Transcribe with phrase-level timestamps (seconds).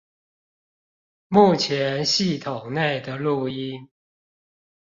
[1.27, 3.87] 目前系統內的錄音